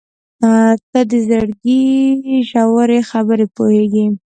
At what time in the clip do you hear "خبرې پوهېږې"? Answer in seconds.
3.09-4.05